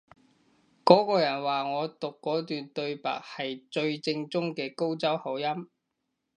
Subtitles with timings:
[0.83, 5.45] 嗰個人話我讀嗰段對白係最正宗嘅高州口音